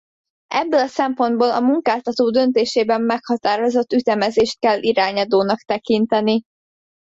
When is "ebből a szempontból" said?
0.53-1.51